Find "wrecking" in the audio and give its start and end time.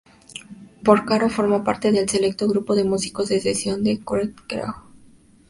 4.03-4.33